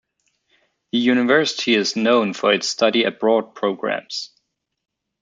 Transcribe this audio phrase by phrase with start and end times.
[0.91, 4.31] The University is known for its study abroad programs.